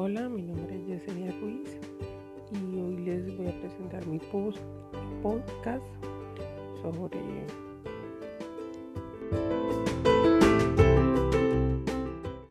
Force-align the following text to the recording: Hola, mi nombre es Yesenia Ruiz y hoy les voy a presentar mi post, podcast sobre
Hola, 0.00 0.28
mi 0.28 0.42
nombre 0.42 0.76
es 0.76 0.86
Yesenia 0.86 1.32
Ruiz 1.40 1.76
y 2.52 2.80
hoy 2.80 2.98
les 2.98 3.36
voy 3.36 3.48
a 3.48 3.60
presentar 3.60 4.06
mi 4.06 4.20
post, 4.20 4.60
podcast 5.24 5.84
sobre 6.80 7.18